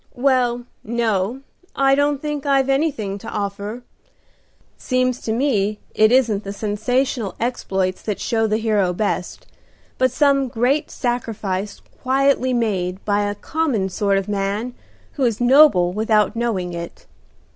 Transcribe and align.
"Well, 0.15 0.65
no, 0.83 1.41
I 1.75 1.93
don't 1.93 2.23
think 2.23 2.43
I've 2.47 2.69
anything 2.69 3.19
to 3.19 3.29
offer. 3.29 3.83
Seems 4.75 5.21
to 5.21 5.31
me 5.31 5.77
it 5.93 6.11
isn't 6.11 6.43
the 6.43 6.53
sensational 6.53 7.35
exploits 7.39 8.01
that 8.01 8.19
show 8.19 8.47
the 8.47 8.57
hero 8.57 8.93
best, 8.93 9.45
but 9.99 10.09
some 10.09 10.47
great 10.47 10.89
sacrifice 10.89 11.81
quietly 12.01 12.51
made 12.51 13.05
by 13.05 13.29
a 13.29 13.35
common 13.35 13.89
sort 13.89 14.17
of 14.17 14.27
man 14.27 14.73
who 15.11 15.23
is 15.23 15.39
noble 15.39 15.93
without 15.93 16.35
knowing 16.35 16.73
it. 16.73 17.05